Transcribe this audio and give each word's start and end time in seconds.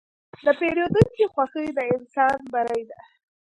د 0.43 0.47
پیرودونکي 0.59 1.25
خوښي 1.33 1.67
د 1.77 1.79
انسان 1.93 2.37
بری 2.53 2.81
ده. 2.89 2.97